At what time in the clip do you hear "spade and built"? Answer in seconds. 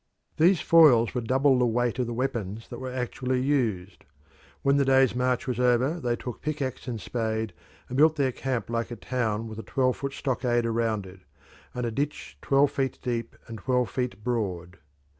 6.99-8.15